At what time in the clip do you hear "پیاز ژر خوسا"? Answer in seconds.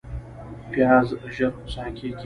0.71-1.85